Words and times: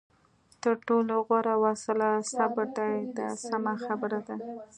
تر 0.63 0.75
ټولو 0.87 1.15
غوره 1.27 1.55
وسله 1.65 2.09
صبر 2.35 2.67
دی 2.77 2.93
دا 3.17 3.27
سمه 3.49 3.73
خبره 3.85 4.19
ده. 4.27 4.35